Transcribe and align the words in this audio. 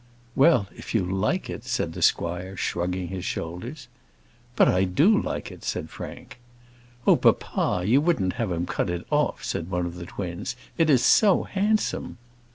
"Well, 0.35 0.65
if 0.75 0.95
you 0.95 1.05
like 1.05 1.47
it!" 1.47 1.63
said 1.63 1.93
the 1.93 2.01
squire, 2.01 2.57
shrugging 2.57 3.09
his 3.09 3.23
shoulders. 3.23 3.87
"But 4.55 4.67
I 4.67 4.83
do 4.83 5.15
like 5.21 5.51
it," 5.51 5.63
said 5.63 5.91
Frank. 5.91 6.39
"Oh, 7.05 7.15
papa, 7.15 7.83
you 7.85 8.01
wouldn't 8.01 8.33
have 8.41 8.51
him 8.51 8.65
cut 8.65 8.89
it 8.89 9.05
off," 9.11 9.43
said 9.43 9.69
one 9.69 9.85
of 9.85 9.97
the 9.97 10.07
twins. 10.07 10.55
"It 10.75 10.89
is 10.89 11.05
so 11.05 11.43
handsome." 11.43 12.17